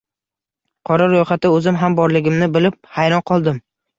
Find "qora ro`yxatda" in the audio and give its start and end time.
0.89-1.51